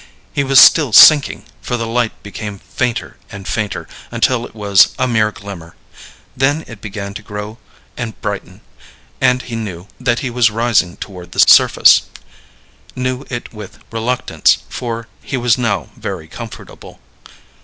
[0.33, 5.07] He was still sinking, for the light became fainter and fainter until it was a
[5.07, 5.75] mere glimmer.
[6.35, 7.59] Then it began to grow
[7.95, 8.61] and brighten,
[9.21, 12.01] and he knew that he was rising toward the surface
[12.95, 16.99] knew it with reluctance, for he was now very comfortable.